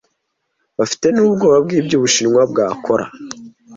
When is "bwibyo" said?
1.65-1.95